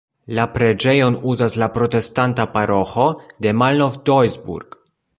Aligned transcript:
La 0.37 0.45
preĝejon 0.53 1.17
uzas 1.33 1.57
la 1.63 1.67
protestanta 1.77 2.49
paroĥo 2.57 3.09
de 3.47 3.57
Malnov-Duisburg. 3.63 4.81